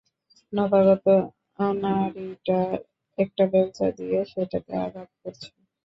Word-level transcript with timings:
নবাগত 0.53 1.05
আনাড়িটা 1.59 2.59
একটা 3.17 3.43
বেলচা 3.51 3.87
দিয়ে 3.97 4.17
সেটাতে 4.31 4.71
আঘাত 4.85 5.09
করছে। 5.21 5.49